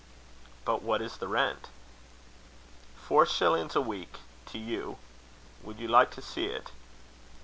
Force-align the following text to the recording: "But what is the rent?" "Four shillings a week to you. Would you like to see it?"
"But 0.65 0.81
what 0.81 0.99
is 0.99 1.17
the 1.17 1.27
rent?" 1.27 1.67
"Four 2.97 3.23
shillings 3.27 3.75
a 3.75 3.81
week 3.81 4.15
to 4.47 4.57
you. 4.57 4.97
Would 5.61 5.79
you 5.79 5.87
like 5.87 6.09
to 6.15 6.23
see 6.23 6.47
it?" 6.47 6.71